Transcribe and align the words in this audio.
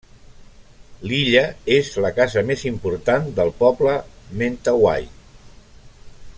L'illa 1.09 1.43
és 1.75 1.91
la 2.05 2.11
casa 2.21 2.43
més 2.51 2.65
important 2.71 3.29
del 3.41 3.55
poble 3.61 3.95
Mentawai. 4.41 5.07